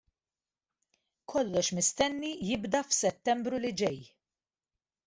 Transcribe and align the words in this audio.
Kollox 1.33 1.67
mistenni 1.81 2.33
jibda 2.49 2.83
f'Settembru 2.89 3.65
li 3.67 3.73
ġej. 3.85 4.07